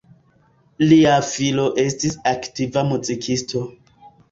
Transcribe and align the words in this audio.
Lia 0.91 1.11
filo 1.27 1.67
estis 1.85 2.19
aktiva 2.33 2.87
muzikisto. 2.95 3.65